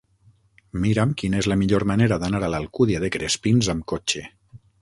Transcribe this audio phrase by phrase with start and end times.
[0.85, 4.27] Mira'm quina és la millor manera d'anar a l'Alcúdia de Crespins amb cotxe.